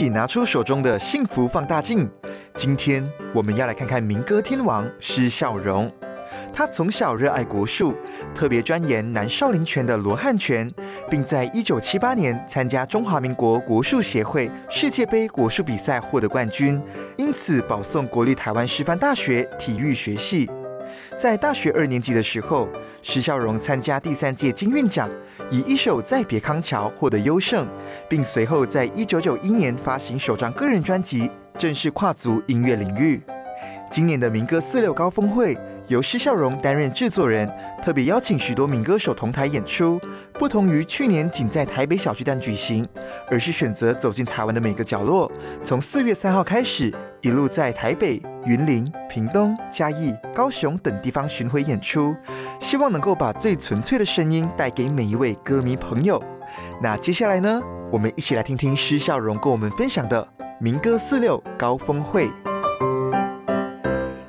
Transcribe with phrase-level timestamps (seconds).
[0.00, 2.08] 起拿出手中的幸福放大镜。
[2.54, 5.92] 今天我们要来看看民歌天王施孝荣。
[6.54, 7.94] 他从小热爱国术，
[8.34, 10.72] 特别钻研南少林拳的罗汉拳，
[11.10, 16.80] 并在一九七八年参加中华民国国术协会世界杯国术比赛获得冠军，
[17.18, 20.50] 因此保送国立台湾师范大学体育学系。
[21.14, 22.66] 在大学二年级的时候，
[23.02, 25.08] 施孝荣参加第三届金韵奖，
[25.50, 27.66] 以一首《再别康桥》获得优胜，
[28.08, 33.20] 并随后在一九九一年发行首张个人专辑，正式跨足音乐领域。
[33.90, 35.58] 今年的民歌四六高峰会。
[35.88, 40.00] 由施孝荣担任制作人，特别邀请许多民歌手同台演出。
[40.34, 42.88] 不同于去年仅在台北小巨蛋举行，
[43.28, 45.28] 而是选择走进台湾的每个角落。
[45.64, 52.16] 从四月三号开始，一路在台北、云林、屏东、嘉义、高雄等地方巡回演出，
[52.58, 56.22] 希望能够把最纯粹的声音带给每一位歌迷朋友。
[56.82, 57.60] 那接下来呢？
[57.92, 60.26] 我们一起来听听施孝荣跟我们分享的
[60.60, 62.30] 民歌四六高峰会。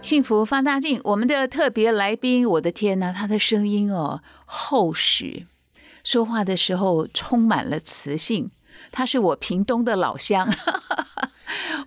[0.02, 5.46] 幸福放大镜，我们的特别来宾，我的天哪，他的声音哦厚实，
[6.04, 8.52] 说话的时候充满了磁性。
[8.92, 10.50] 他是我屏东的老乡，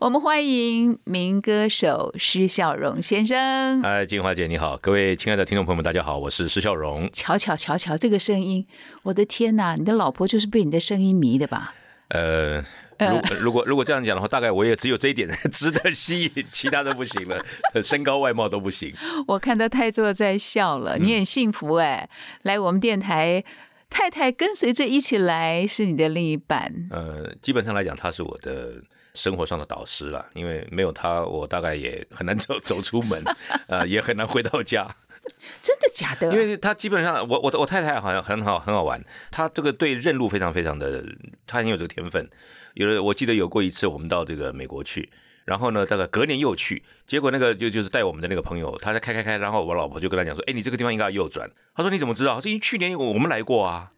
[0.00, 3.80] 我们欢迎民歌手施孝荣先生。
[3.82, 7.08] 哎，金华姐你好，各位亲爱的听众朋友们，大家好，我是施孝荣。
[7.12, 8.66] 瞧瞧瞧瞧这个声音，
[9.04, 11.74] 我的天哪，你的老婆就是被你的声音迷的吧？
[12.08, 12.64] 呃。
[12.96, 17.44] 如如果如果这样讲的话，大概我也只有这一点值得吸引， 其他都不行了，
[17.82, 18.94] 身高外貌都不行。
[19.26, 22.08] 我看到太座在笑了，你很幸福哎，
[22.42, 23.42] 来我们电台，
[23.90, 26.72] 太太跟随着一起来，是你的另一半。
[26.90, 28.74] 呃，基本上来讲，他是我的
[29.14, 33.24] 生活上的导师了，因为没有他，我大概也很难 走走出门，
[33.68, 34.86] 呃，也很难回到家。
[35.62, 36.30] 真的假的？
[36.30, 41.02] 因为他基本上，我我我太太好像很好很好玩，他这个对认路非常非常的，
[41.46, 42.28] 他很有这个天分。
[42.74, 45.08] 有的我记得有过一次，我们到这个美国去，
[45.44, 52.40] 然后呢，大概隔年又去，结果那个就就是带我们的那个朋友，他在开开开，然后我老婆就跟他讲说：“哎，你这个地方应该要右转。”他说：“你怎么知道？
[52.40, 53.92] 这因为去年我们来过啊。”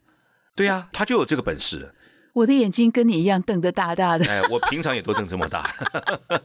[0.55, 1.93] 对呀，他就有这个本事。
[2.37, 4.27] 我的眼睛跟你一样瞪得大大的。
[4.27, 5.75] 哎，我平常也都瞪这么大。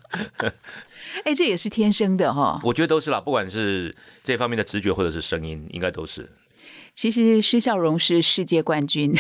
[1.26, 2.58] 哎，这也是天生的哈。
[2.64, 3.94] 我觉得都是啦，不管是
[4.24, 6.30] 这方面的直觉或者是声音，应该都是。
[6.94, 9.14] 其实施孝荣是世界冠军，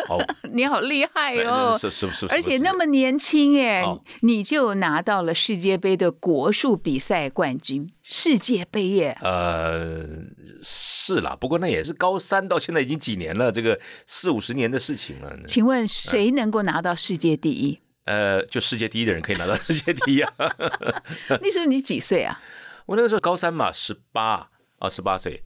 [0.52, 1.76] 你好厉害哦！
[1.78, 3.84] 是是是，而且那么年轻耶，
[4.22, 9.16] 你就拿到了世界杯的国术比赛冠军，世界杯耶！
[9.20, 10.06] 呃，
[10.62, 15.38] 是啦，不过那也是高三到现在已经几年了，这个四五十年的事情了。
[15.46, 17.78] 请问谁能够拿到世界第一？
[18.04, 20.32] 呃，就世界第一的人可以拿到世界第一啊！
[21.42, 22.40] 那时候你几岁啊？
[22.86, 25.42] 我那个时候高三嘛，十八啊，十八岁。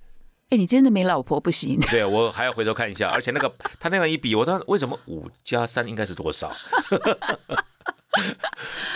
[0.51, 1.81] 哎，你真的没老婆不行。
[1.91, 6.53] 对我还要回头看一下，而且那个他那样一比，我当为什么五加三应该是多少？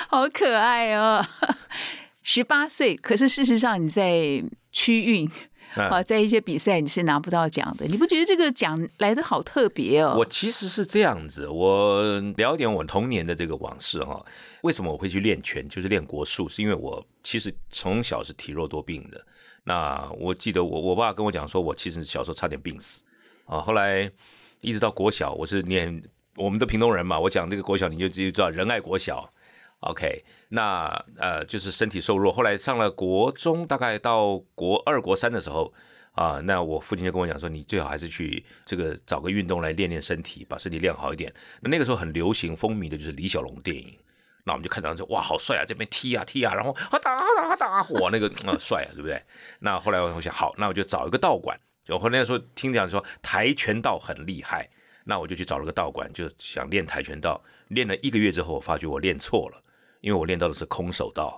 [0.08, 1.24] 好可爱哦，
[2.22, 5.30] 十八岁，可是事实上你在区运
[5.74, 7.86] 啊，在一些比赛你是拿不到奖的。
[7.86, 10.14] 你不觉得这个奖来的好特别哦？
[10.18, 14.22] 我其实是这样子，我聊点我童年的这个往事哈。
[14.60, 19.24] 为什么我会去练拳，就是练国术，是因为我其实从小是体弱多病的。
[19.68, 23.02] 那我记得我我爸跟我讲说，我其实小时候差点病死
[23.46, 23.58] 啊。
[23.58, 24.08] 后来
[24.60, 26.00] 一直到国小，我是念
[26.36, 29.28] 我们的屏东人嘛，我讲这个国小你就直接知道仁爱国小。
[29.80, 30.86] OK，那
[31.18, 32.32] 呃就是身体瘦弱。
[32.32, 35.74] 后来上了国中，大概到国二国三的时候
[36.12, 41.34] 啊，那我父亲就跟我讲说，你最好还是去这个找个运动来练练身体，把身体练好一点。
[41.60, 43.92] 那那个时候很流行风靡的就是李小龙电影。
[44.48, 45.64] 那我们就看到说哇，好帅啊！
[45.66, 49.20] 这边踢啊踢啊，然后好打好打好打，我，那个啊帅啊，对不对？
[49.58, 51.58] 那后来我想，好，那我就找一个道馆。
[51.84, 54.70] 就后来说听讲说跆拳道很厉害，
[55.04, 57.42] 那我就去找了个道馆，就想练跆拳道。
[57.68, 59.60] 练了一个月之后，我发觉我练错了，
[60.00, 61.36] 因为我练到的是空手道。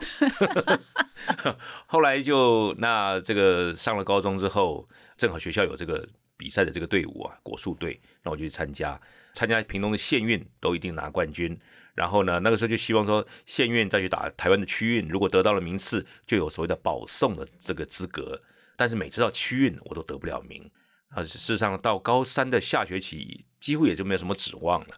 [1.86, 6.06] 后来就那这个上了高中之后，正好学校有这个
[6.36, 9.00] 比赛的这个队伍啊，国术队，那我就去参加，
[9.32, 11.58] 参加屏东的县运都一定拿冠军。
[11.98, 18.40] 然后呢，那个时候就希望说县运再去打台湾的区运，如果得到了名次，就有所谓的保送的这个资格。
[18.76, 20.70] 但是每次到区运，我都得不了名
[21.08, 21.24] 啊。
[21.24, 24.94] 事实上，到高三的下学期，几乎也就没有什么指望了。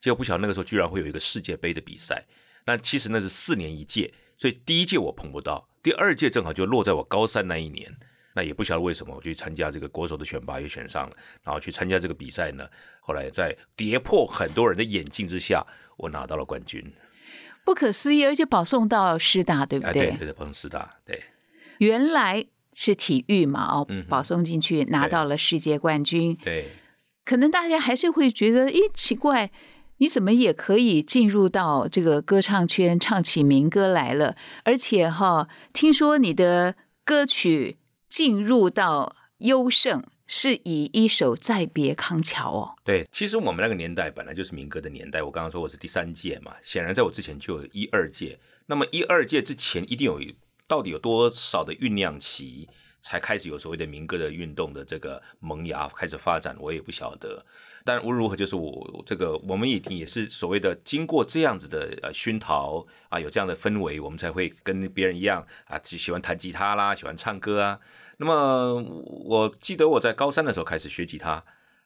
[0.00, 2.24] 结果不晓得那个时候居然会有一个世界杯的比赛。
[2.64, 7.94] 那其实那是四年一届，所以第一届我碰不到，第二届正好就落在我高三那一年。
[8.38, 12.64] 那也不晓得为什么，我去参加这个国手的选拔也选上了，然后去参加这个比赛呢。
[13.00, 16.80] 后来在跌破很多人的眼镜之下，我拿到了冠军，
[17.64, 20.06] 不可思议，而且保送到师大，对不啊，对？
[20.10, 21.20] 对对对，保送师大，对
[21.78, 26.36] 原来是体育嘛，哦保送进去拿到了世界冠军。
[26.36, 26.68] 对。
[27.24, 29.50] 可能大家还是会觉得，咦，奇怪，
[29.96, 34.36] 你怎么也可以进入到这个歌唱圈，唱起民歌来了？
[34.64, 37.76] 而且哈，听说你的歌曲
[38.08, 42.74] 进入到优胜，是以一首《再别康桥》哦。
[42.84, 45.22] 对，其实我们那个年代本来就是民歌的年代。
[45.22, 48.38] 我刚刚说我是第三届嘛，显然在我之前就有一二届。
[48.66, 50.20] 那么一二届之前一定有
[50.66, 52.68] 到底有多少的酝酿期，
[53.00, 57.44] 才开始有所谓的民歌的运动的这个萌芽开始发展，我也不晓得。
[57.84, 67.80] 但无论如何，就是我这个我们一定也是所谓的经过这样子的呃熏陶啊，有这样的氛围，我们才会跟别人一样啊，就喜欢弹吉他啦，喜欢唱歌啊。
[68.18, 71.42] 那么我记得我在高三的时候开始学吉他，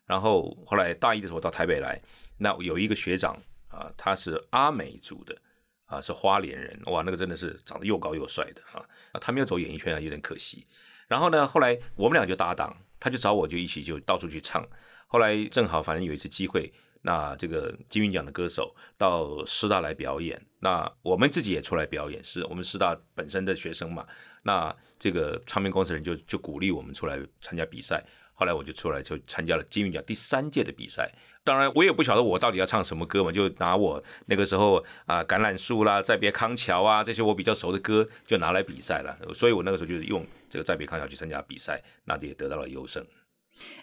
[0.06, 2.00] 然后后来大一的时候到台北来，
[2.38, 3.36] 那有一个学长
[3.68, 5.36] 啊，他是阿美族的
[5.84, 8.82] 啊，是花莲人，哇，那个真的是长得又高又帅的，啊，
[9.20, 10.66] 他没有走演艺圈啊，有点可惜。
[11.12, 14.66] 然后呢，后来我们俩就搭档，他就找我就一起就到处去唱。
[15.06, 16.72] 后来正好反正有一次机会，
[17.02, 24.06] 那这个金韵奖的歌手到师大来表演，那我们自己也出来表演，是我们师大本身的学生嘛。
[24.42, 28.02] 那这个唱片公司人就就鼓励我们出来参加比赛。
[28.42, 31.08] 后来我就出来就参加了金韵奖第三届的比赛。
[31.44, 39.16] 当然我也不晓得我到底要唱什么歌嘛，就拿我那个时候啊橄榄树啦、再别康桥啊这些我比较熟的歌就拿来比赛了。
[39.32, 43.06] 所以我那个时候就是用这个再别康桥去参加比赛，那也得到了优胜。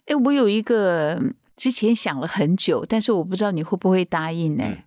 [0.07, 1.21] 哎，我有一个
[1.55, 4.65] 之前想了很久，但是我不知道你会不会答应呢？
[4.67, 4.83] 嗯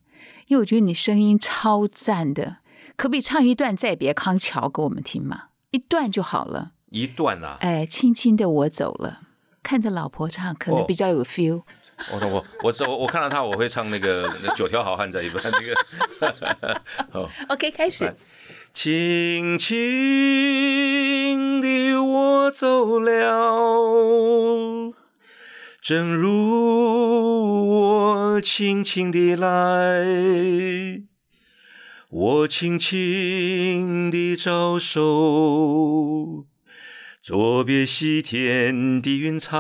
[0.49, 2.59] 因为我觉得你声音超赞的，
[2.97, 5.45] 可不可以唱一段《再别康桥》给我们听嘛？
[5.71, 6.73] 一段就好了。
[6.91, 9.21] 一段啊，哎，轻轻的我走了，
[9.63, 11.63] 看着老婆唱，可能哦比较有 feel。
[12.11, 15.75] 我我我我我看到他，我会唱那个那九条好汉在一半那个。
[17.13, 18.15] 哦，OK，开始。
[18.75, 24.93] 轻轻地我走了，
[25.81, 31.03] 正如我轻轻地来，
[32.09, 36.47] 我轻轻地招手，
[37.23, 39.57] 作别西天的云彩。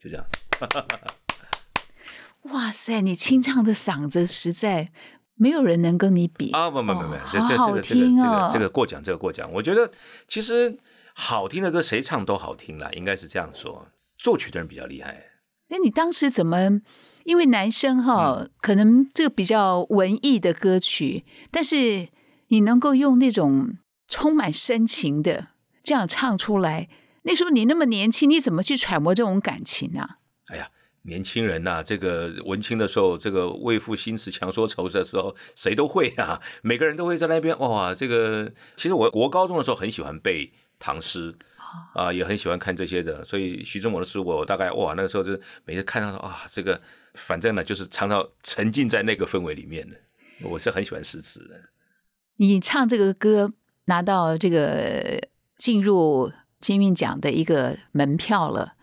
[0.00, 0.24] 就这样。
[2.50, 4.90] 哇塞，你清唱的嗓子实在
[5.34, 9.52] 没有人能跟你比啊，不不不不哦，这这这个这个这个这个过奖，这个过奖。
[9.52, 9.92] 我觉得
[10.26, 10.78] 其实
[11.12, 13.88] 好听的歌谁唱都好听啦，应该是这样说。
[14.16, 15.22] 作曲的人比较厉害，
[15.68, 16.80] 那你当时怎么？
[17.24, 22.08] 因为男生哈，嗯可能这个比较文艺的歌曲，但是
[22.48, 23.76] 你能够用那种
[24.08, 25.48] 充满深情的
[25.92, 26.88] 这样唱出来，
[27.24, 30.20] 那时候你那么年轻，你怎么去揣摩这种感情啊？
[30.46, 30.70] 哎呀，
[31.02, 37.94] 年轻人呐、这个文青的时候，这个为赋新词强说愁的时候，谁都会啊， 每个人都会在那边哇。
[37.94, 41.34] 这个其实我我高中的时候很喜欢背唐诗。
[41.94, 46.78] 啊、也很喜欢看这些的，所以徐志摩的诗，我大概哇，那个时候就是每次看到啊，这个
[47.14, 49.96] 反正呢，就是常常沉浸在那个氛围里面的。
[50.42, 51.58] 我是很喜欢诗词的。
[52.36, 53.54] 你唱这个歌
[53.86, 55.18] 拿到这个
[55.56, 58.74] 进入金韵奖的一个门票了，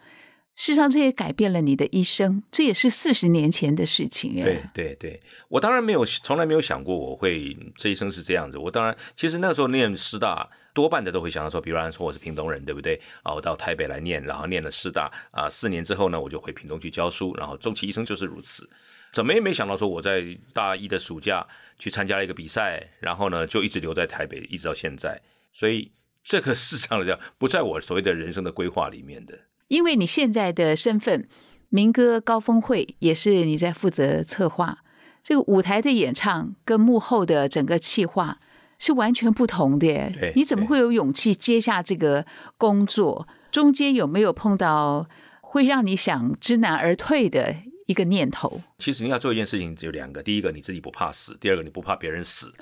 [0.55, 4.43] 事实上这也改变了你的一生，这也是四十年前的事情哎。
[4.43, 8.57] 对对对，我当然没有，从来没有想过我会这一生是这样子。
[8.57, 12.99] 我当然，其实那个时候念师大，多半的都会想到说，比方说我是屏东人，对不对？
[13.23, 18.69] 啊，我到台北来念，然后念了师大啊，四年之后呢，我就回屏东去教书，然后终其一生就是如此。
[19.11, 20.23] 怎么也没想到说我在
[20.53, 21.47] 大一的暑假
[21.79, 25.19] 去参加了一个比赛，然后呢就一直留在台北，一直到现在。
[25.51, 25.91] 所以
[26.29, 29.33] 这个市场上来讲，不在我所谓的人生的规划里面的。
[29.67, 31.27] 因为你现在的身份，
[31.69, 34.83] 民歌高峰会也是你在负责策划，
[35.23, 38.37] 这个舞台的演唱跟幕后的整个企划
[38.77, 40.11] 是完全不同的。
[40.35, 42.27] 你怎么会有勇气接下这个
[42.59, 43.27] 工作？
[43.49, 45.09] 中间有没有碰到
[45.41, 47.55] 会让你想知难而退的
[47.89, 48.61] 一个念头？
[48.77, 52.53] 其实你要做一件事情，只有两个：第一个你自己不怕死，第二个你不怕别人死，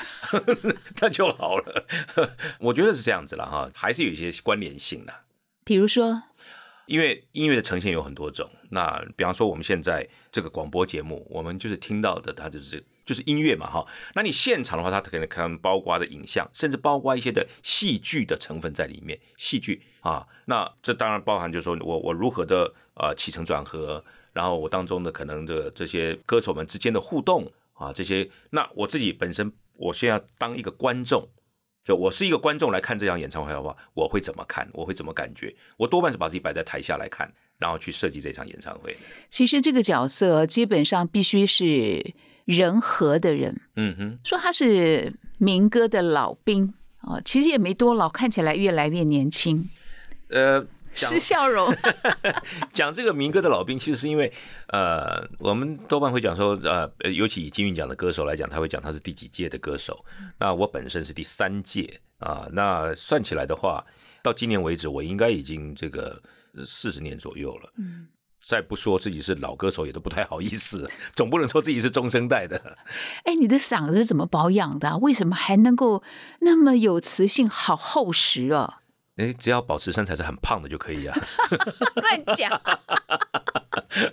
[1.01, 1.86] 那就好了。
[2.62, 5.13] 我觉得是这样子了哈，还是有一些关联性的。
[5.65, 6.24] 比如说，
[6.86, 13.86] 因为音乐的呈现有很多种，那比方说我们现在这个广播节目，我们就是听到的，它就是就是音乐嘛哈。
[14.15, 20.25] 那你现场的话，它可能可能包括的影像，甚至包括一些的戏剧的成分在里面，戏剧啊。
[20.46, 24.05] 那这当然包含就是说我我如何的呃起承转合，
[24.38, 28.29] 然后我当中的可能的这些歌手们之间的互动啊这些。
[28.51, 31.27] 那我自己本身，我现在当一个观众，
[31.84, 34.70] 就我是一个观众来看这场演唱会的话，我会怎么看？
[34.74, 35.51] 我会怎么感觉？
[35.75, 37.27] 我多半是把自己摆在台下来看，
[37.58, 38.96] 然后去设计这场演唱会。
[39.27, 42.13] 其实这个角色基本上必须是
[42.46, 43.60] 人和的人。
[43.75, 49.67] 嗯哼，说他是民歌的老兵啊，其实也没多老，看起来越来越年轻。
[50.29, 50.63] 呃。
[51.06, 51.72] 是笑容。
[52.74, 54.32] 讲这个民歌的老兵，其实是因为，
[54.70, 60.04] 呃，我们多半会讲说，呃，尤其以金韵奖的歌手来讲，他会讲他是第几届的歌手。
[60.39, 63.86] 那我本身是第三届啊，那算起来的话，
[64.24, 66.22] 到今年为止，我应该已经这个
[66.66, 67.72] 四十年左右了。
[67.77, 68.08] 嗯，
[68.42, 72.77] 再不说自己是老歌手，也都不太好意思， 总不能说自己是中生代的。
[73.24, 74.98] 哎，你的嗓子怎么保养的？
[74.98, 76.01] 为什么还能够
[76.42, 78.82] 那么有磁性，好厚实啊？
[79.18, 81.18] 哎，只要保持身材是很胖的就可以啊！
[81.98, 82.62] 乱讲，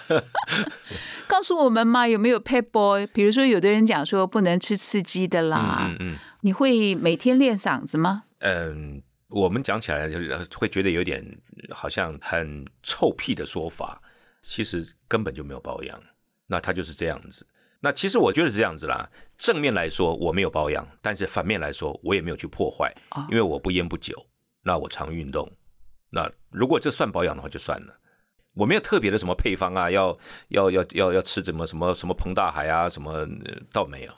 [1.29, 3.07] 告诉我们嘛，有没有 pet boy？
[3.09, 8.25] 比如说，有的人讲说不能吃刺激的啦，嗯嗯，你会每天练嗓子吗？
[8.39, 10.19] 嗯，我们讲起来就
[10.59, 11.23] 会觉得有点
[11.71, 14.01] 好像很臭屁的说法，
[14.43, 16.01] 其实根本就没有保养，
[16.47, 17.47] 那他就是这样子。
[17.81, 22.91] 那其实我觉得是这样子啦，正面来说我没有保养，但是反面来说我也没有去破坏，
[23.29, 24.27] 因为我不烟不酒。
[24.65, 25.53] 那我常运动，
[26.11, 27.99] 那如果这算保养的话就算了，
[28.55, 30.19] 我没有特别的什么配方啊，要
[30.49, 33.27] 要要要要吃什么什么什么膨大海啊，什么
[33.73, 34.13] 倒没有。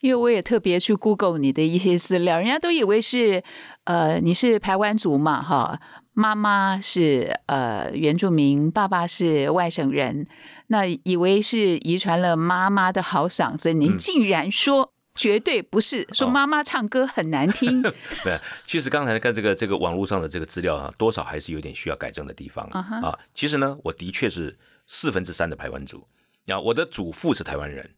[0.00, 3.42] 因为我也特别去 Google 你的一些资料，人家都以为是
[3.84, 5.80] 呃你是台湾族嘛哈，
[6.12, 10.28] 妈妈是呃原住民，爸爸是外省人，
[10.68, 14.93] 那以为是遗传了妈妈的好嗓子，你竟然说。
[15.14, 17.80] 绝对不是说妈妈唱歌很难听。
[18.24, 23.16] 对，其实刚才看这个这个网络上的这个资料啊，多少还是有点需要改正的地方啊。
[23.32, 26.06] 其实呢，我的确是四分之三的台湾族
[26.48, 27.88] 啊，我的祖父是台湾人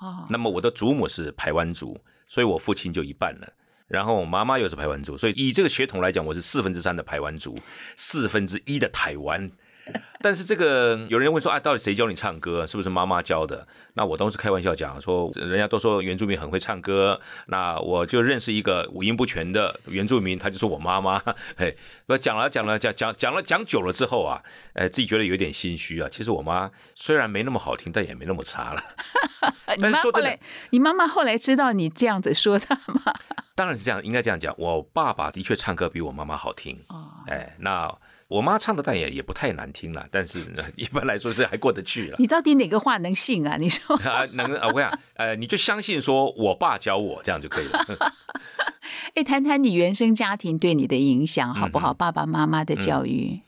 [0.00, 3.52] 哦，那么我的祖母是台湾族，所以我父亲就一半了。
[3.86, 7.58] 然后我妈妈又是台湾族，所以以这个血统来讲，我是四分之三的台湾族，
[7.96, 9.50] 四分之一的台湾。
[10.20, 12.66] 但是这个有人问说，啊，到底谁教你唱歌？
[12.66, 13.66] 是不是妈妈教的？
[13.94, 21.22] 那我当时开玩笑讲说，人家都说原住民很会唱歌，那我就认识一个五音不全的原住民，他就是我妈妈。
[21.56, 21.76] 嘿，
[22.06, 24.42] 我讲了讲了讲讲讲了讲久了之后啊，
[24.74, 26.08] 哎，自己觉得有点心虚啊。
[26.10, 28.82] 其实我妈虽然没那么好听，但也没那么差了。
[29.76, 30.38] 你妈后来，
[30.70, 33.12] 你妈妈后来知道你这样子说她吗？
[33.54, 34.52] 当然是这样，应该这样讲。
[34.58, 36.78] 我爸爸的确唱歌比我妈妈好听。
[36.88, 37.96] 哦，哎，那。
[38.28, 40.38] 我妈唱的但也也不太难听了，但是
[40.76, 42.16] 一般来说是还过得去了。
[42.18, 43.56] 你到底哪个话能信啊？
[43.56, 48.12] 你说 啊，能啊，我跟你讲，呃，你就相信说我爸教我这样就可以了。
[49.14, 51.94] 哎，谈谈你原生家庭对你的影响好不好？
[51.94, 53.40] 爸爸妈妈的教育，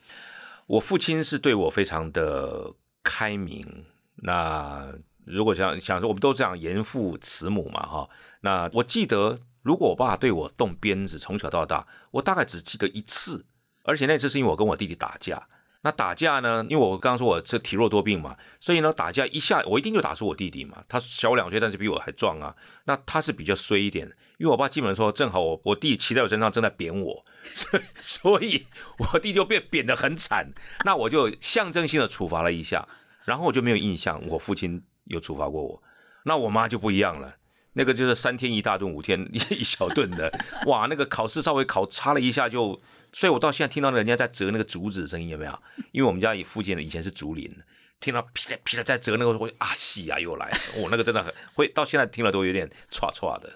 [0.67, 2.73] 我父亲是对我非常的
[3.03, 3.85] 开明。
[4.23, 4.93] 那
[5.27, 8.09] 如果想想说，我们都这样严父慈母嘛，哈。
[8.41, 13.45] 那我记得，如果我爸对我动鞭子，从小到大，我大概只记得一次。
[13.83, 15.49] 而且那次是因为我跟我弟弟打架，
[15.83, 20.85] 那打架呢，因为我刚刚说我这体弱多病嘛，所以呢打架一下我一定就打输我弟弟嘛。
[20.87, 22.55] 他小我两岁，但是比我还壮啊。
[22.85, 24.07] 那他是比较衰一点，
[24.37, 27.25] 因为我爸基本上说，正好我我弟骑在我身上正在扁我，
[28.05, 28.67] 所以
[28.99, 30.53] 我弟就被扁得很惨。
[30.85, 32.87] 那我就象征性的处罚了一下，
[33.25, 35.83] 然后我就没有印象我父亲有处罚过我。
[36.27, 37.37] 那我妈就不一样了，
[37.73, 40.31] 那个就是三天一大顿，五天 一小顿的，
[40.67, 42.83] 哇，那个考试稍微考差了一下就。
[43.13, 45.63] 所以，我到现在听到人家在折那个竹子的声音有没有？
[45.91, 47.53] 因为我们家附近的以前是竹林，
[47.99, 53.53] 听到噼里噼里在折那个，我啊，戏啊又来了，我那个真的很会，到现在听了都有点歘歘的。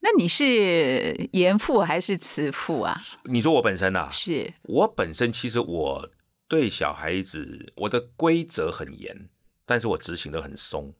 [0.00, 2.96] 那你是严父还是慈父啊？
[3.24, 4.10] 你说我本身啊？
[4.10, 6.10] 是我本身其实我
[6.48, 9.28] 对小孩子我的规则很严，
[9.64, 10.92] 但是我执行的很松。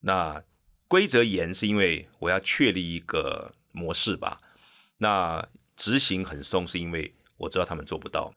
[0.00, 0.44] 那
[0.86, 4.42] 规则严是因为我要确立一个模式吧？
[4.98, 5.48] 那。
[5.76, 8.32] 执行很松，是因为我知道他们做不到，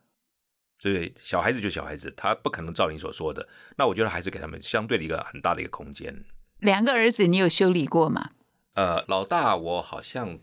[0.80, 3.48] 所以小孩子就小孩子，他不可能照你所说的。
[3.78, 6.26] 那我觉得还是给他们相对的一个很大的一个空间。
[6.60, 8.32] 两个儿子，你有修理过吗？
[8.74, 10.40] 呃，老大我好像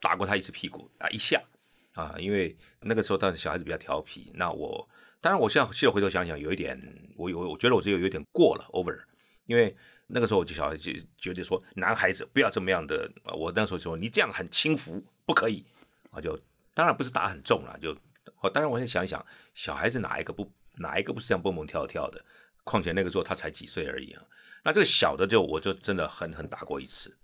[0.00, 1.42] 打过他一次屁股啊，一下
[1.94, 4.30] 啊，因为那个时候当时小孩子比较调皮。
[4.34, 4.88] 那我
[5.20, 6.78] 当然，我现在现在回头想想，有一点，
[7.16, 8.98] 我我我觉得我这有有点过了 over，
[9.46, 9.74] 因为
[10.06, 13.10] 那个时候我就小孩就觉得说，男孩子不要这么样的。
[13.36, 15.64] 我那时候说，你这样很轻浮，不可以。
[16.14, 16.38] 啊，就
[16.72, 17.96] 当然不是打很重了，就
[18.40, 22.24] 我当然我先想一想，小孩子哪一个不哪一个不是这样蹦蹦跳跳的？
[22.62, 24.22] 况且那个时候他才几岁而已啊。
[24.62, 27.14] 那这个小的就我就真的狠狠打过一次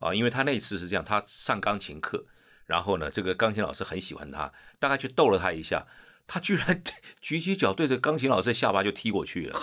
[0.00, 2.24] 啊，因为他那一次是这样，他上钢琴课，
[2.66, 5.86] 然后呢，这个钢琴老师很喜欢他，大概去逗了他一下，
[6.32, 6.80] 他居然
[7.20, 9.60] 举起脚对着钢琴老师的下巴就踢过去了。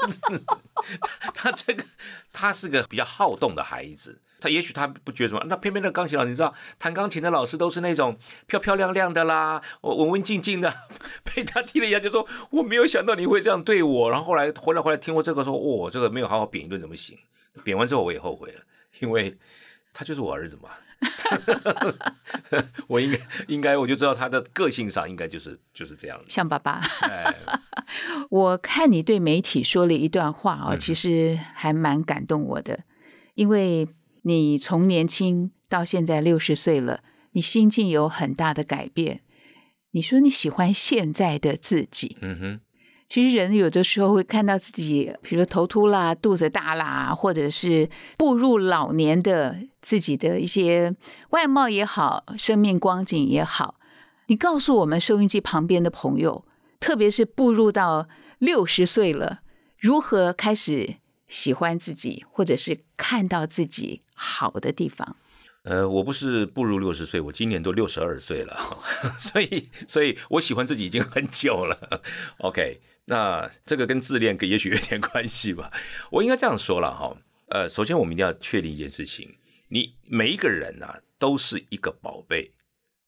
[1.02, 1.84] 他他这个
[2.32, 10.74] 他是个比较好动的孩子，他也许他不觉得什么，那偏偏那钢琴老师，你知道，弹钢琴的老师都是那种漂漂亮亮的啦，我文文静静的，
[11.22, 17.18] 被他踢了一下，就说我没有想到你会这样对我，然后后来回来回来听我这个说，哦，这个没有好好扁一顿怎么行？
[17.62, 18.62] 扁完之后我也后悔了，
[19.00, 19.36] 因为
[19.92, 20.70] 他就是我儿子嘛。
[22.86, 23.18] 我应该
[23.48, 26.80] 应该我就知道他的个性上应该就是就是这样的，像爸爸。
[28.30, 32.84] 我看你对媒体说了一段话啊，其实还蛮感动我的，
[33.34, 33.88] 因为
[34.22, 39.22] 你从年轻到现在六十岁了，你心境有很大的改变。
[39.90, 42.60] 你说你喜欢现在的自己，嗯哼。
[43.12, 50.96] 其实人有的时候会看到自己，比如头秃啦、肚子大啦，或者是步入老年的自己的一些
[51.28, 53.74] 外貌也好、生命光景也好。
[54.28, 56.46] 你告诉我们收音机旁边的朋友，
[56.80, 59.40] 特别是步入到六十岁了，
[59.76, 60.96] 如何开始
[61.28, 65.16] 喜欢自己，或者是看到自己好的地方？
[65.64, 68.56] 呃，我不是步入六十岁，我今年都六十二岁了，
[69.18, 72.02] 所以，所以我喜欢自己已经很久了。
[72.38, 72.80] OK。
[73.04, 75.72] 那这个跟自恋也许有点关系吧，
[76.08, 77.16] 我应该这样说了哈。
[77.48, 79.34] 呃，首先我们一定要确定一件事情，
[79.66, 82.52] 你每一个人呐都是一个宝贝，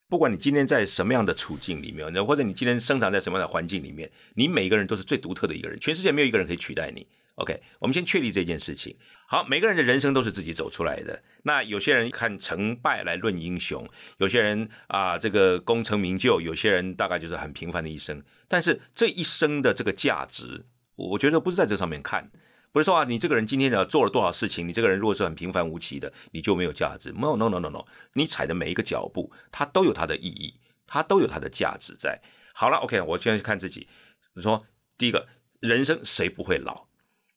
[0.08, 7.06] 不管你今天在什么样的处境里面，或者你今天生长在什么样的环境里面，你每一个人都是最独特的一个人，全世界没有一个人可以取代你。
[7.36, 8.96] OK，我们先确立这件事情。
[9.26, 11.20] 好，每个人的人生都是自己走出来的。
[11.42, 13.88] 那有些人看成败来论英雄，
[14.18, 18.22] 有些人啊，这个功成名就，有些人大概就是很平凡的一生。
[18.46, 22.30] 但是这一生的这个价值，我觉得不是在这上面看，
[22.70, 27.10] 不是说啊，你这个人今天要做了多少事情，你这个人如果是很平凡无奇的，你就没有价值。
[27.10, 30.54] No No No No No，你踩的每一个脚步，它都有它的意义，
[30.86, 32.22] 它都有它的价值在。
[32.52, 33.88] 好了，OK，我现在去看自己。
[34.34, 34.64] 你说
[34.96, 35.26] 第一个，
[35.58, 36.86] 人生谁不会老？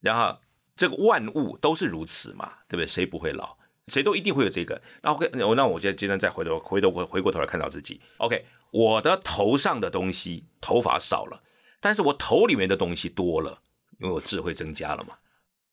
[0.01, 0.39] 然后
[0.75, 2.88] 这个万物都是如此嘛，对不对？
[2.88, 3.58] 谁不会老？
[3.88, 4.82] 谁都一定会有这个。
[5.02, 8.02] 然后 OK，那我我现在今天再回头回头回回过头来看到自己。
[8.17, 11.41] OK，我的头上的东西头发少了，
[11.80, 13.62] 但是我头里面的东西多了，
[14.00, 15.15] 因为我智慧增加了嘛，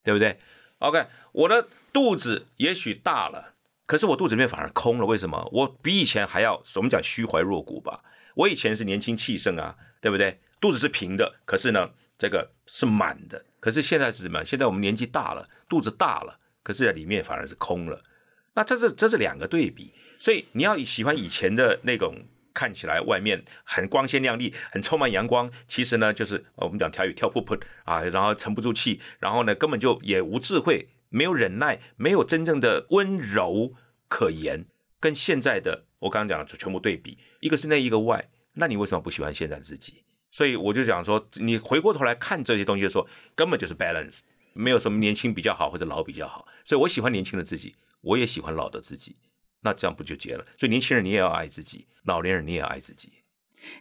[0.02, 0.38] 对不对
[0.78, 3.54] ？OK，我的肚子也许大了，
[3.86, 5.06] 可是我肚子里面反而空了。
[5.06, 5.48] 为什么？
[5.52, 8.02] 我比以前还要我们讲虚怀若谷吧？
[8.36, 10.40] 我以前是年轻气盛啊，对不对？
[10.60, 13.44] 肚子是平的，可是呢，这个是满的。
[13.64, 14.44] 可是现在是什么？
[14.44, 18.04] 现在我们年纪大了，肚子大了，可是里面反而是空了。
[18.52, 22.14] 那这是这是两个对比，所以你要喜欢以前的那种
[22.52, 33.72] 看起来外面很光鲜亮丽、很充满阳光，其实呢就是我们讲跳语跳噗噗啊，然后沉不住气，然后呢根本就也无智慧、没有忍耐、没有真正的温柔
[34.10, 34.66] 可言，
[35.00, 40.04] 跟现在的我刚刚讲的全部对比，一个是内一个外，那你为什么不喜欢现在自己？
[40.34, 46.44] 所以我就讲说，你回过头来看这些东西的时候，根本就是 balance，没有什么年轻比较好或者老比较好。
[46.64, 49.14] 所以我喜欢年轻的自己，我也喜欢老的自己，
[49.60, 50.44] 那这样不就结了？
[50.58, 53.12] 所以年轻人你也要爱自己，老年人你也要爱自己。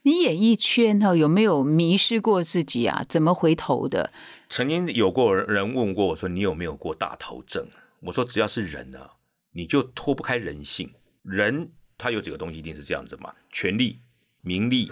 [0.04, 3.04] 你演艺圈哈有没有迷失过自己啊？
[3.10, 4.14] 怎么回头的？
[4.48, 7.66] 曾经有过人问过我说，你有没有过大头症？
[8.02, 9.10] 我说只要是人呢，
[9.54, 10.94] 你就脱不开人性。
[11.24, 14.00] 人他有几个东西一定是这样子嘛，权力、
[14.42, 14.92] 名利。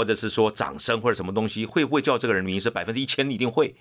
[0.00, 2.70] 或者是说掌声或者什么东西，会不会叫这个人迷失？
[2.70, 3.76] 百分之一千一定会。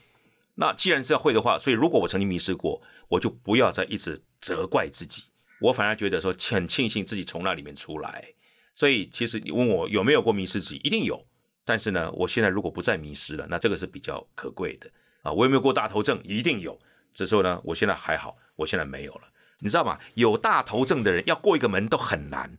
[0.56, 5.24] 那既然是要会的话，所以如果我曾经迷失过，我就不要再一直责怪自己。
[5.62, 8.34] 我反而觉得说很庆幸自己从那里面出来。
[8.76, 11.26] 所以其实你问我有没有过迷失自己，一定有。
[11.64, 15.32] 但是呢，我现在如果不再迷失了，那这个是比较可贵的啊。
[15.32, 16.20] 我有没有过大头症？
[16.26, 16.78] 一定有。
[17.14, 19.22] 只是呢，我现在还好，我现在没有了。
[19.60, 19.98] 你知道吗？
[20.16, 22.58] 有大头症的人要过一个门都很难。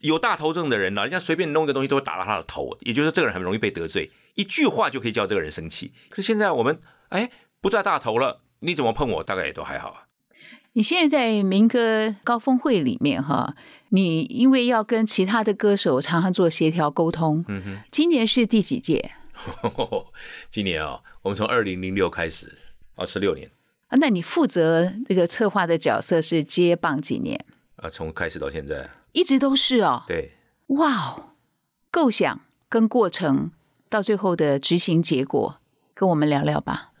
[0.00, 5.92] 有大头症的人呢，人家随便弄一个东西都会打到他的头，也就是说这个人很容易被得罪，一句话就可以叫这个人生气。
[6.08, 7.30] 可是现在我们哎
[7.60, 10.04] 不再大头了，你怎么碰我大概也都还好啊。
[10.74, 13.56] 你现在在民歌高峰会里面哈，
[13.88, 19.10] 你因为要跟其他的歌手常常做协调沟通，嗯哼，今年是第几届？
[20.48, 22.56] 今年啊，我们从二零零六开始，
[22.94, 23.50] 二，十六年
[23.88, 23.98] 啊。
[24.00, 27.44] 那你负责这个策划的角色是接棒几年？
[27.76, 28.88] 啊，从开始到现在。
[29.18, 30.30] 一直都是哦，对，
[30.68, 31.30] 哇哦，
[31.90, 33.50] 构想跟过程
[33.88, 35.60] 到最后的执行结果，
[35.92, 36.92] 跟我们聊聊吧。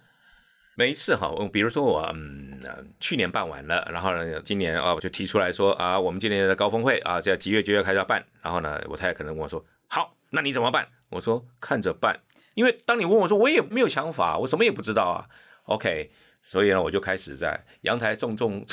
[0.74, 2.60] 每一次哈，比如说我嗯，
[2.98, 10.88] 去年办完了，然后呢，今年啊，我就提出来说啊，我们今年的高峰会啊，在几月几月开始要办，然后呢，我太太可能问我说，好，那你怎么办？
[11.10, 12.18] 我说看着办，
[12.54, 15.30] 因为当你问我说，我也没有想法，我什么也不知道啊。
[15.66, 16.10] OK，
[16.42, 18.66] 所以呢，我就开始在阳台种种。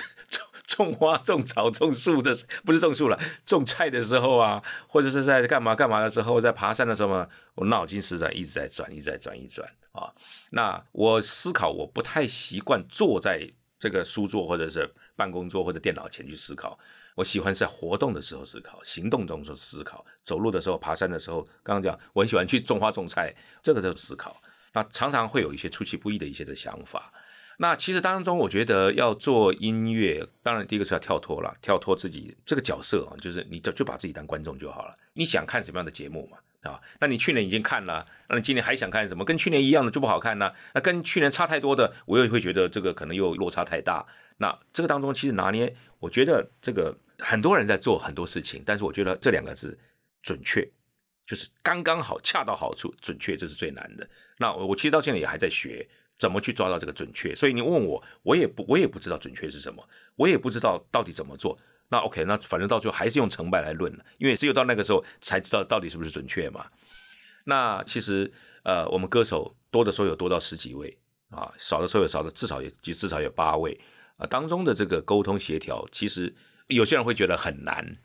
[0.76, 2.36] 种花、种草、种树的，
[2.66, 10.12] 不是种树了，种菜的时候啊，或者是在干嘛干嘛的时候，在爬山的时候嘛，我脑筋实在一直在转，一直在转，一转啊。
[10.50, 16.78] 那我思考，我不太习惯坐在这个书桌或者是办公桌或者电脑前去思考。
[17.16, 23.34] 我喜欢在活动的时候思考，行动中做思考，走路的时候、爬山的时候，刚刚讲我很喜欢去种花种菜，
[23.64, 24.42] 这个都思考。
[24.74, 27.14] 那常常会有一些出其不意的一些的想法。
[27.58, 34.98] 那其实当中，我觉得要做音乐，当然第一个是要跳脱了，跳脱自己这个角色啊，就是你就就把自己当观众就好了。
[35.14, 36.38] 你想看什么样的节目嘛？
[36.70, 39.24] 啊，那你去年已经看了，那你今年还想看什么？
[39.24, 40.52] 跟去年一样的就不好看呢？
[40.74, 44.06] 那跟去年差太多的，我又会觉得这个可能又落差太大。
[44.38, 49.78] 那这个当中其实拿捏，我觉得这个很多人在做很多事情，但是我觉得这两个字
[50.24, 50.68] 准确，
[51.26, 54.10] 就是刚刚好，恰到好处，准确，这是最难的。
[54.40, 55.88] 那我我其实到现在也还在学
[56.18, 57.36] 怎么去抓到这个准确。
[57.36, 61.58] 所以你问我，我也不我也不知道准确是什么，我也不知道到底怎么做。
[61.90, 66.66] 那 OK，那反正到最后还是用成败来论了，因为只有到那个时候才知道到底是不是准确嘛。
[67.44, 68.32] 那其实
[68.64, 70.98] 呃，我们歌手多的时候有多到十几位
[71.30, 73.80] 啊，少的时候有少的，至少也至少有八位。
[74.18, 76.34] 啊，当中的这个沟通协调，其实
[76.68, 77.98] 有些人会觉得很难。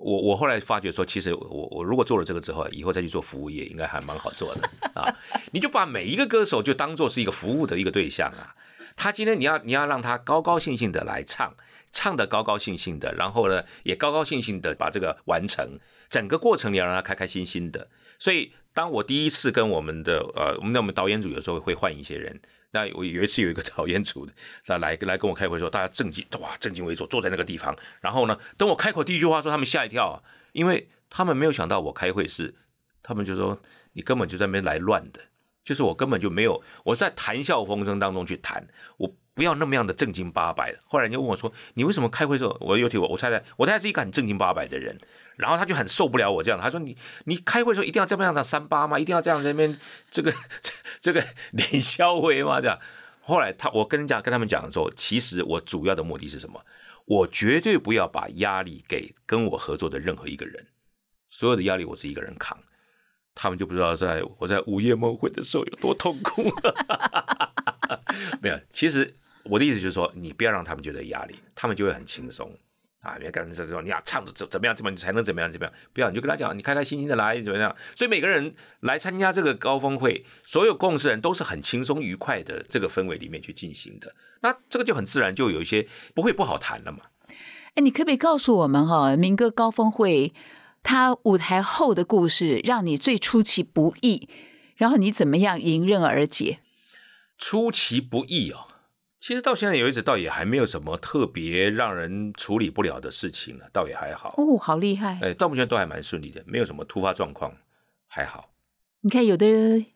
[0.00, 5.12] 我我后来发觉说，其实我我如果做了这个之后，以后再去做服务业，应该还蛮好做的啊。
[5.52, 8.54] 你就把每一个歌手就当做是一个服务的一个对象啊。
[8.96, 11.54] 他今天你要你要让他高高兴兴的来唱，
[11.92, 17.88] 唱的高高兴兴的，然后呢也高高兴兴的把这个完成，整个过程你要让他开开心心的。
[18.18, 22.40] 所以当我第一次跟我们的呃，我们那我们导演组有时候会换一些人。
[22.70, 24.32] 那我有一次有一个讨厌组的，
[24.66, 32.54] 他来来跟我开会说，大家正襟哇正襟危坐坐在那个地方，然后呢，等我开口第一句话说，他们吓一跳，因为他们没有想到我开会是，
[33.02, 33.60] 他们就说
[33.94, 35.20] 你根本就在那边来乱的，
[35.64, 40.78] 就是我根本就没有我在谈笑风生当中去谈，我不要那么样的正经八百的。
[40.84, 44.98] 后来人家问我说，你为什么开会时候，我又提我我猜猜，我猜是一个很正经八百的人。
[45.38, 48.98] 然后他就很受不了我这样，他说：“你你开会的时候一定要这么样的三八吗？
[48.98, 49.78] 一定要这样在那边
[50.10, 50.34] 这个
[51.00, 52.60] 这个 脸消微吗？
[52.60, 52.78] 这样。”
[53.22, 56.60] 后来他我跟人家跟他们讲的时候，其实我主要的目的是什么？
[57.04, 60.66] 我绝对不要把压力给跟我合作的任何一个人，
[61.28, 62.58] 所有的压力我是一个人扛。
[63.34, 66.42] 他们就不知道在我在午夜梦回的时候有多痛苦。
[68.42, 72.50] 没有，其实我的意思就是说，你不要让他们觉得压力，他们就会很轻松。
[73.08, 75.74] 啊，别干这说，你要唱着怎怎么样，怎么你才能怎么样怎么样？
[75.92, 77.74] 不要，你就跟他讲，你开开心心的来怎么样？
[77.96, 84.14] 所以每个人来参加这个高峰会，所有共事人都是很轻松愉快的这个氛围里面去进行的。
[84.40, 86.98] 那这个就很自然，就有一些不会不好谈了嘛。
[87.74, 90.32] 哎，你可不可以告诉我们哈，民歌高峰会
[90.82, 94.28] 他舞台后的故事，让你最出其不意，
[94.76, 96.58] 然后你怎么样迎刃而解？
[97.38, 98.68] 出其不意哦。
[99.20, 104.34] 其实到现在为止，倒也还没有什么特别让人处理不了的事情了，倒也还好。
[104.36, 105.18] 哦，好厉害！
[105.20, 107.52] 哎，到目前都还蛮顺利的，没有什么突发状况，
[108.06, 108.52] 还好。
[109.00, 109.46] 你看，有的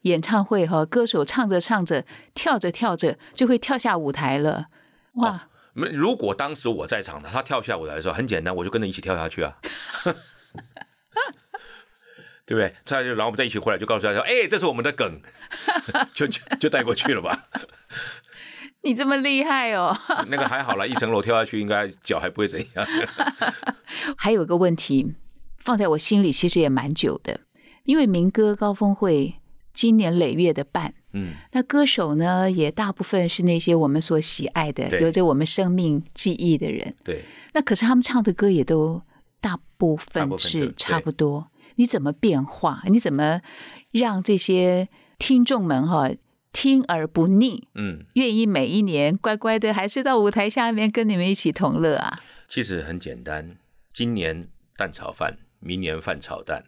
[0.03, 2.05] 演唱会哈，歌手唱着唱着，
[2.35, 4.67] 跳着跳着就会跳下舞台了。
[5.15, 5.49] 哇！
[5.75, 9.57] 如果当时我在场的，他跳下舞台的时候，很简单，我就跟着一起跳下去啊，
[12.45, 12.75] 对不对？
[12.85, 15.21] 再就然后我们再一起回来，就告诉他说：“哎，这是我们的梗，
[16.13, 17.49] 就就就带过去了吧。”
[18.83, 19.97] 你这么厉害哦！
[20.29, 22.87] 那个还好了，一层楼跳下去，应该脚还不会怎样。
[24.19, 25.15] 还有个问题
[25.59, 27.41] 放在我心里，其实也蛮久的，
[27.85, 29.35] 因为民歌高峰会
[29.73, 37.25] 今年累月的办，嗯，那歌手呢也大部分是那些我们所喜爱的、有着我们生命记忆的人，对。
[37.55, 39.01] 那可是他们唱的歌也都
[39.41, 41.49] 大部分是差不多。
[41.77, 42.83] 你怎么变化？
[42.87, 43.41] 你怎么
[43.93, 46.11] 让这些听众们哈？
[46.53, 52.21] 听而不腻，嗯，愿意每一年乖乖的，还是到舞台下面跟你们一起同乐啊？
[52.47, 53.57] 其实很简单，
[53.93, 56.65] 今年蛋炒饭，明年饭炒蛋，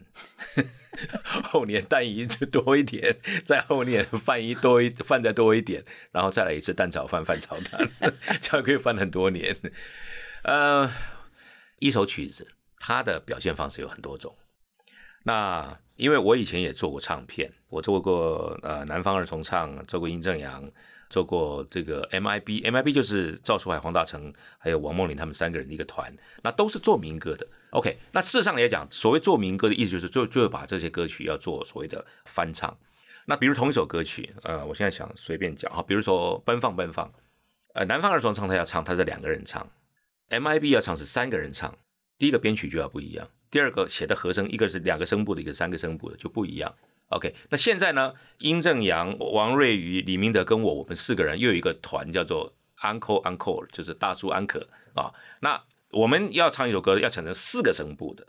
[1.45, 7.87] 后年蛋一就多一点，再后年饭一多一饭再多一点，然后再来一次蛋炒饭，饭炒蛋，
[8.41, 9.55] 这样可以翻很多年。
[10.43, 10.91] 呃，
[11.79, 14.35] 一首曲子，它的表现方式有很多种，
[15.25, 15.79] 那。
[15.95, 20.69] 因为我以前也做过唱片，我做过呃南方二重唱，做过殷正阳，
[21.09, 27.47] 做过这个 MIB，MIB 就是赵树海、黄大成还有王梦玲他们三个人的一个团，那都是做民歌的。
[27.71, 32.77] OK，那事实上来讲，所谓做民歌的意思就是就就把这些歌曲要做所谓的翻唱。
[33.25, 37.11] 那比如同一首歌曲，呃，我现在想随便讲哈，比如说奔放奔放，
[37.73, 39.67] 呃，南方二重唱他要唱，他是两个人唱
[40.29, 41.75] ；MIB 要唱是三个人唱，
[42.17, 43.27] 第一个编曲就要不一样。
[43.49, 46.73] 第二个写的和声，一个是两个声部的，一个三个声部的就不一样。
[47.09, 55.13] OK，那现在呢，殷正阳、王瑞宇、李明德跟我，我们四个人又有一个团叫做 uncle uncle 就是大叔安可啊。
[55.39, 58.25] 那我们要唱一首歌，要产生四个声部的。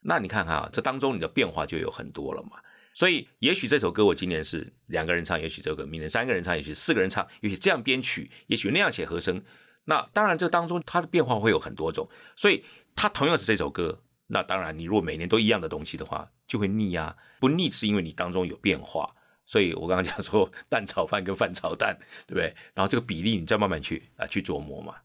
[0.00, 2.58] 那你看看啊，这当中你的变化就有很多了嘛。
[2.92, 9.42] 所以也许这首歌我今年是两个人唱，也许这个明年三个人唱，也许四个人唱，也许这样编曲，也许那样写和声。
[9.84, 12.08] 那当然这当中它的变化会有很多种。
[12.34, 12.64] 所以
[12.96, 17.16] 它同样是这首歌，那当然你如果每年都一样的东西的话，就会腻啊。
[17.38, 19.14] 不腻是因为你当中有变化。
[19.44, 22.52] 所以我刚刚讲说蛋炒饭跟饭炒蛋，对不对？
[22.74, 24.96] 然后这个比例你再慢慢去啊去琢磨嘛。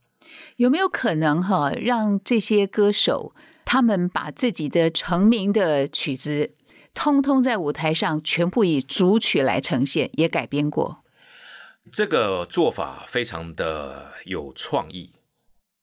[0.56, 6.56] 有没有可能哈，让这些歌手他们把自己的成名的曲子，
[6.92, 11.04] 通通在舞台上全部以主曲来呈现，也改编过？
[11.92, 15.12] 这个做法非常的有创意，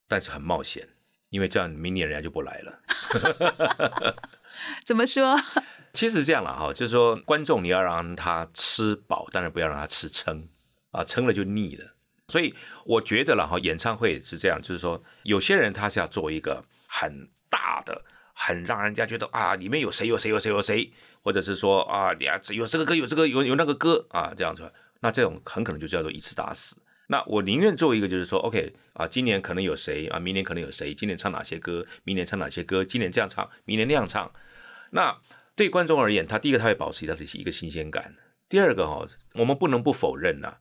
[0.08, 0.90] 但是很冒险，
[1.30, 4.16] 因为这样明年人家就不来了。
[4.86, 5.38] 怎么说？
[5.94, 10.48] 其实是这样了哈，就是说观众你要让他吃饱，当然不要让他吃撑
[10.92, 11.96] 啊，撑了就腻了。
[12.28, 12.54] 所以
[12.86, 26.80] 我觉得了哈，演唱会是这样，就是说有些人他是要做一个很大的、很让人家觉得啊，里面有谁有谁有谁有谁，或者是说啊，你啊有这个歌有这个有有那个歌啊这样子，那这种很可能就叫做一次打死。
[27.12, 34.32] 那我宁愿做一个就是说，OK 啊，今年可能有谁啊，明年可能有谁，今年唱哪些歌，明年唱哪些歌，今年这样唱，明年那样唱，
[34.92, 35.20] 那。
[35.56, 38.16] 对观众而言，他第一个他会保持他的一个新鲜感。
[38.48, 40.56] 第二个哈，我们不能不否认呐，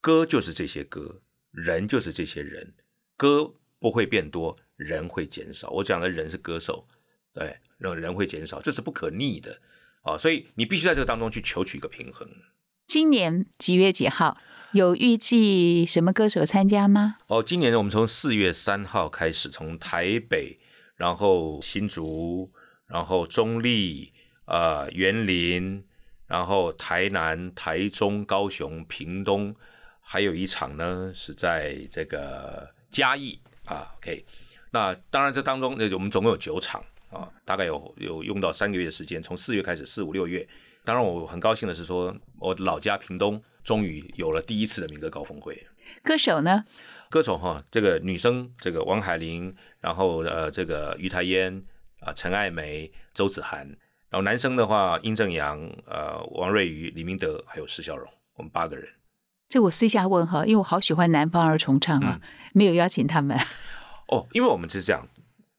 [0.00, 2.72] 歌就是这些歌，人就是这些人，
[3.18, 5.68] 歌不会变多，人会减少。
[5.68, 6.88] 我讲的人是歌手，
[7.34, 9.60] 对，人人会减少，这是不可逆的
[10.00, 10.16] 啊。
[10.16, 12.26] 所以你必须在这个当中去求取一个平衡。
[12.86, 14.38] 今年几月几号
[14.72, 17.16] 有预计什么歌手参加吗？
[17.28, 20.58] 哦，今年我们从四月三号开始，从台北，
[20.96, 22.50] 然后新竹，
[22.86, 24.12] 然后中立。
[24.44, 25.82] 呃，园林，
[26.26, 29.54] 然后台南、台中、高雄、屏东，
[30.00, 33.94] 还有一场呢是在这个嘉义啊。
[33.96, 34.26] OK，
[34.72, 40.46] 那当然这当中，我们总共有九场啊，大概有有用到三个月的时间，从四月开始，四五六月。
[40.84, 45.66] 当然我很高兴的是说，我老家屏东终于有了第一次的民歌高峰会。
[46.02, 46.64] 歌手呢？
[47.10, 51.62] 歌手哈，这个女生这个王海玲，然后呃这个于台烟
[52.00, 53.66] 啊，陈爱梅、周子涵。
[54.08, 58.86] 然后男生的话，殷正阳、呃，王瑞瑜、李明德，还有施孝荣，我们八个人。
[59.48, 62.20] 这我私下问哈，因为我好喜欢南方二重唱啊，
[62.52, 63.38] 没有邀请他们。
[64.08, 65.08] 哦，因为我们是这样，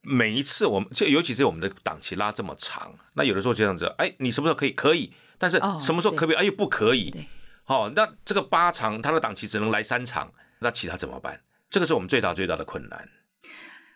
[0.02, 4.72] 每一次我们就尤其是我们的档期拉这么长，那有的时候就这样子，哎，你什么时候可以？
[4.72, 6.48] 可以，但是什么时候可不可以？
[6.48, 7.28] 哎，不可以。
[7.64, 11.42] 好，那这个八场他的档期只能来三场，那其他怎么办？
[11.70, 13.10] 这个是我们最大最大的困难。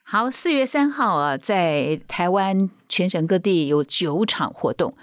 [0.03, 4.95] 好，四月三号啊，在台湾全省各地有九场活动，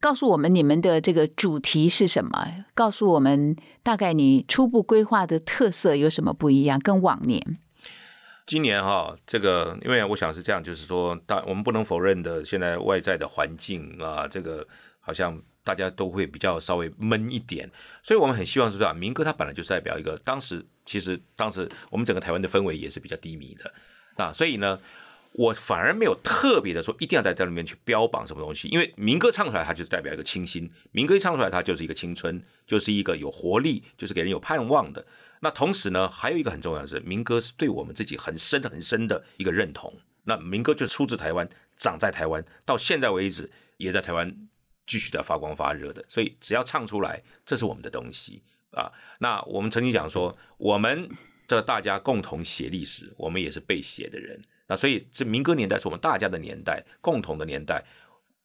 [0.00, 2.64] 告诉我们你们的这个主题是什么？
[2.74, 6.80] 告诉我们大概你初步规划的特色有什么不一样？
[6.80, 7.40] 跟往年，
[8.46, 14.66] 今年哈，这个因为我想是这样，就是说，大我们不能否认的，现在外在的环境啊，这个
[14.98, 17.70] 好像大家都会比较稍微闷一点，
[18.02, 23.74] 所以我们很希望是这样，民歌它本来就是代表一个当时，其实当时我们整个台湾的氛围也是比较低迷的。
[24.16, 24.80] 啊，所以呢，
[25.32, 35.04] 我反而没有特别的说一定要在这里面去标榜什么东西，因为民歌唱出来，它就是代表一个清新；民歌一唱出来，它就是一个青春，就是一个有活力，就是给人有盼望的。
[35.40, 39.92] 那同时呢，还有一个很重要的是，民歌是对我们自己很深、很深的一个认同。
[40.24, 44.34] 那民歌就出自台湾，长在台湾，到现在为止也在台湾
[44.88, 46.04] 继续的发光发热的。
[46.08, 48.90] 所以只要唱出来，这是我们的东西啊。
[49.20, 51.08] 那我们曾经讲说，我们。
[51.48, 54.38] 这大家共同写历史，我们也是被写的人。
[54.66, 57.82] 那所以这民歌年代是我们大家的年代，共同的年代。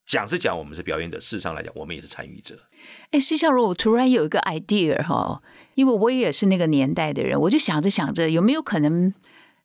[0.06, 2.58] 讲是讲我们是表演者，事实上来讲，我们也是参与者。
[3.12, 5.43] 哎，施孝荣，我突然有一个 idea 哈，
[5.75, 9.13] 因为我也是那个年代的人，我就想着想着，有没有可能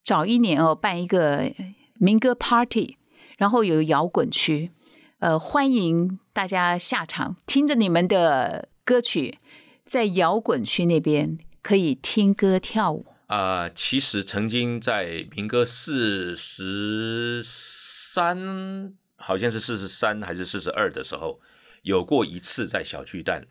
[0.02, 1.48] 早一年哦办一个
[1.94, 2.96] 民歌 party，
[3.36, 4.72] 然后有摇滚区，
[5.20, 9.38] 呃，欢迎大家下场，听着你们的歌曲，
[9.84, 13.04] 在摇滚区那边可以听歌跳舞。
[13.26, 21.40] 啊，其实曾经在民歌四十三，好像是四十三还是四十二的时候，
[21.82, 23.48] 有过一次在小巨蛋。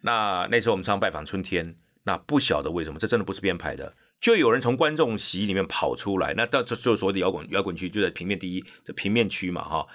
[0.00, 9.86] 那那时候我们唱拜访春天，那不晓得为什么，这真的不是编排的，就有人从观众席里面跑出来，那到这就所谓的摇滚摇滚区就在平面第一的平面区嘛，哈，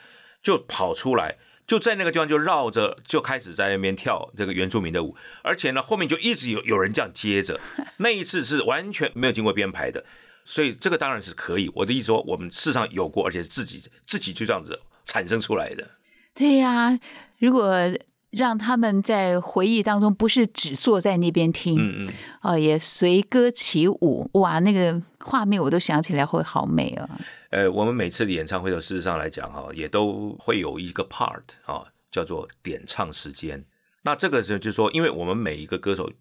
[0.43, 1.35] 就跑出来。
[1.69, 7.59] 就在那个地方，就绕着就开始在那边跳这个原住民的舞，而且呢，后面就一直有有人这样接着。
[7.97, 10.03] 那一次是完全没有经过编排的，
[10.43, 11.71] 所以这个当然是可以。
[11.75, 15.87] 我的意思说，我们事实上有过，而且自己自己就这样子产生出来的。
[16.33, 16.99] 对呀，
[17.37, 17.71] 如果
[18.31, 22.13] 让他们在回忆当中不是只坐在那边听，嗯嗯，
[22.43, 27.09] 哦，也随歌起舞，哇，那个画面我都想起来会好美哦。
[27.49, 33.65] 呃，我们每次的演唱会的事实上来讲哈，也都会有一个 part 啊，叫做点唱时间。
[34.03, 36.11] 那这个时候就是说，因为我们每一个歌手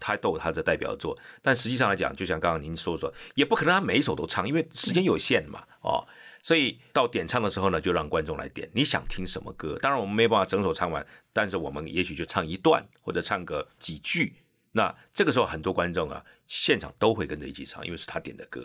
[0.00, 6.06] 他都有他的代表作，但实际上来讲，就像刚刚您说说，也不可能他每一首都唱，因为时间有限嘛，哦。
[6.48, 9.78] 所以到点唱的时候呢，就让观众来点你想听什么歌。
[9.82, 14.32] 当然我们没办法整首唱完，但是我们也许就唱一段或者唱个几句。
[14.72, 18.64] 那这个时候很多观众啊，现场都会跟着一起唱，因为是他点的歌。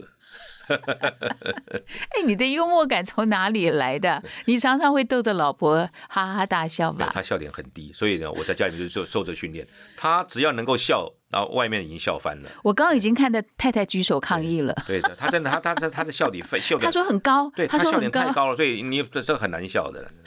[0.69, 4.23] 哎，你的幽默感从哪里来的？
[4.45, 7.11] 你常常会逗得老婆哈哈大笑吧？
[7.13, 9.67] 他笑点很低，所以呢，我在家里就受受着训练。
[9.97, 12.49] 他只要能够笑，然后外面已经笑翻了。
[12.63, 14.73] 我刚刚已经看到太太举手抗议了。
[14.85, 20.11] 对的，他真的，他他他他的笑点笑点，他说很高，对他笑点太高了，所以你这很难笑的。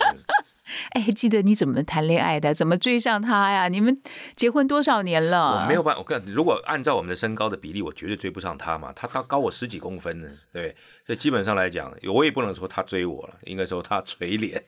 [0.91, 2.53] 哎，记得你怎么谈恋爱的？
[2.53, 3.69] 怎么追上他呀？
[3.69, 4.03] 你们
[4.35, 5.63] 结婚多少年了？
[5.63, 8.93] 我没有办法，我看如果按照我们的身高的比例，我绝对追不上他嘛。
[8.93, 10.75] 他他高我十几公分呢，对，
[11.07, 14.65] 所以基本上来讲，我也不能说他追我了，应该说他垂脸。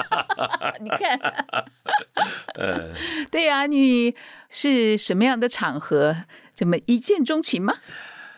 [0.80, 1.18] 你看，
[2.56, 2.92] 呃，
[3.30, 4.14] 对呀，你
[4.54, 6.16] 是什么样的场合？
[6.54, 7.78] 怎么一见钟情吗？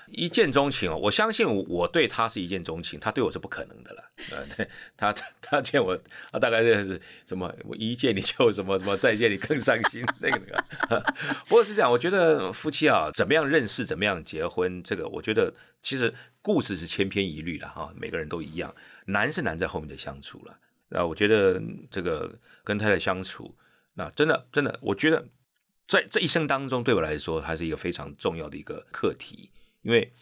[0.09, 4.05] 一见钟情哦，我相信我对他是一见钟情，他对我是不可能的了。
[4.31, 5.99] 呃，他他见我，
[6.33, 7.53] 他大概就是什么？
[7.65, 10.41] 我一见你就什么什么，再见你更伤心那个
[10.89, 11.15] 那个。
[11.49, 15.53] 不过是这样，我觉得夫妻啊，怎么样认识，怎么样结婚，这个我觉得
[15.83, 18.75] 其实故事是千篇一律的哈，每个人都一样。
[19.07, 20.57] 难是难在后面的相处了。
[20.89, 22.33] 那我觉得这个
[22.65, 23.55] 跟太太相处，
[23.95, 25.27] 那真的真的，我觉得
[25.87, 29.51] 在这一生当中，对我来说，还是一个非常重要的一个课题。
[29.83, 30.13] 因为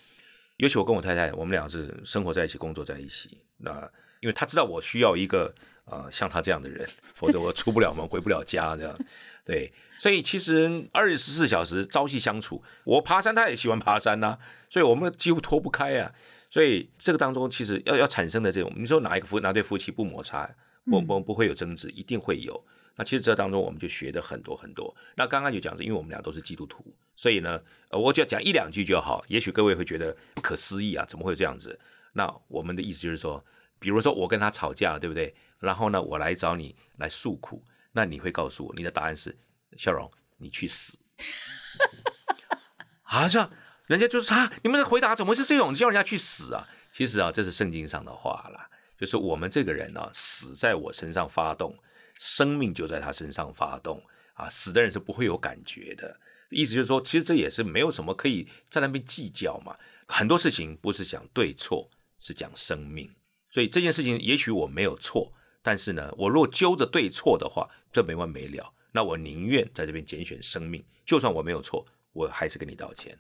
[0.59, 3.39] 尤其我跟我太太，我们俩是生活在一起、工作在一起。
[3.59, 5.55] 那因为他知道我需要一个
[5.87, 8.99] 呃像他这样的人，否则我出不了门、回不了家这样。
[9.45, 12.63] 对，所以其实二十四小时朝夕相处。
[12.85, 16.13] 我爬山，他也喜欢爬山呐，所以我们几乎脱不开啊。
[16.51, 20.49] 所以这个当中，其实要要产生的这种，你说哪一个夫哪对夫妻不摩擦，
[20.85, 22.65] 不不不会有争执，一定会有。
[22.97, 24.95] 那其实这当中我们就学的很多很多。
[25.17, 29.25] 那刚刚就讲是，因为我们俩都是基督徒，所以呢，呃，我就要讲一两句就好。
[29.29, 31.79] 也许各位会觉得不可思议啊，怎么会这样子？
[32.13, 33.45] 那我们的意思就是说，
[33.81, 35.35] 比如说我跟他吵架了，对不对？
[35.59, 39.37] 然后呢，我来找你来诉苦，那你会告诉我，你的答案是
[39.77, 40.99] 笑容，你去死。
[43.03, 43.51] 啊，这样
[43.87, 46.69] 人家就是他，你们的回答怎么是这种叫人家去死啊？
[46.93, 51.77] 其实啊，这是圣经上的话啦，就是我们这个人呢，死在我身上发动。
[52.15, 54.03] 生命就在他身上发动
[54.35, 54.49] 啊！
[54.49, 56.21] 死的人是不会有感觉的。
[56.51, 59.77] 意思就是说，其实这也是没有什么可以在那边计较嘛。
[60.07, 63.11] 很多事情不是讲对错，是讲生命。
[63.51, 68.73] 所以这件事情也许我没有错，但是呢，我若揪着对错的话，这没完没了。
[68.93, 73.19] 那我宁愿在这边拣选生命，就算我没有错，我还是跟你道歉。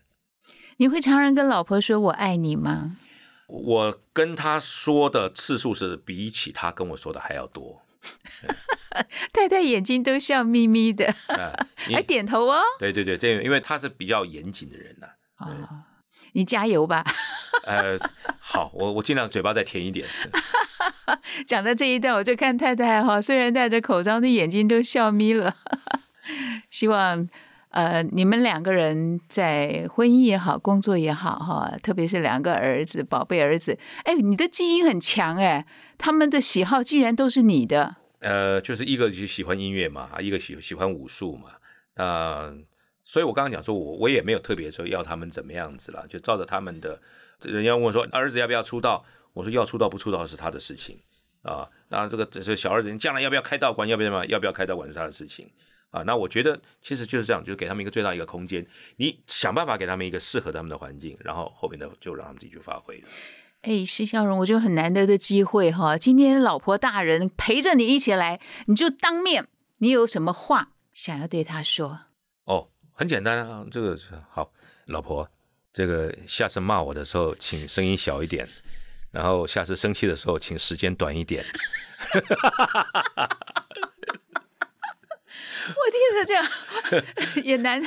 [0.76, 2.98] 你会常人跟老婆说我爱你吗？
[3.46, 7.83] 我跟她说的次数是比起她跟我说的还要多。
[9.33, 11.14] 太太眼睛都笑眯眯的，
[11.92, 12.61] 还点头哦。
[12.78, 15.07] 对对对，这因为他是比较严谨的人呐。
[15.37, 15.48] 啊，
[16.33, 17.04] 你加油吧。
[17.64, 17.98] 呃，
[18.38, 20.07] 好，我我尽量嘴巴再甜一点。
[21.46, 25.57] 讲到这一段，我就看太太哈，虽然戴着口罩，那眼睛都笑眯了。
[26.70, 27.28] 希望
[27.70, 35.66] 呃，你们两个人在婚姻也好，工作也好哈，特别是两个儿子，宝贝儿子，哎，你的基因很强哎。
[35.96, 41.50] 他们的喜好竟然都是你的，呃，就是一个就喜欢音乐嘛，一个喜喜欢武术嘛，
[41.94, 42.52] 那
[43.04, 46.98] 所以我刚刚讲说，我我也没有特别说要他们怎么样子了，就照着他们的。
[47.40, 49.04] 人家问我说，儿子要不要出道？
[49.34, 50.98] 我说要出道不出道是他的事情
[51.42, 51.68] 啊。
[51.90, 53.87] 那这个只是小儿子，你将来要不要开道馆？
[53.87, 55.46] 要不要要不要开道馆是他的事情
[55.90, 56.02] 啊。
[56.04, 63.08] 那我觉得其实就是这样，就是给他们一个最大一个空间，你想办法给他们一个适合他们的环境，然后后面的就让他们自己去发挥了。
[63.66, 65.96] 哎，施笑容，我觉得很难得的机会哈。
[65.96, 69.48] 今天老婆大人陪着你一起来，你就当面，
[69.79, 72.00] 你有什么话想要对他说？
[72.44, 73.98] 哦，很简单啊，这个
[74.31, 74.53] 好，
[74.85, 75.27] 老婆，
[75.72, 78.46] 这个下次骂我的时候，请声音小一点，
[79.11, 81.42] 然后下次生气的时候，请时间短一点。
[85.69, 86.44] 我听着这样
[87.44, 87.83] 也难，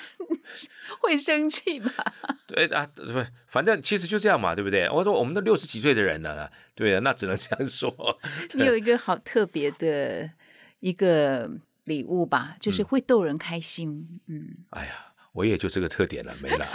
[1.02, 1.92] 会生气吧？
[2.48, 4.90] 对啊，不，反正其实就这样嘛，对不对？
[4.90, 8.20] 我说我们都六十几岁的人了，对啊那只能这样说。
[8.54, 10.30] 你有一个好 特别的
[10.80, 11.50] 一个
[11.84, 14.22] 礼物吧，就是会逗人开心。
[14.28, 16.66] 嗯，哎呀，我也就这个特点了，没了。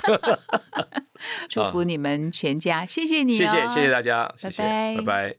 [1.48, 5.36] 祝福你们全家，谢谢你，谢谢谢谢大家，拜拜，拜拜。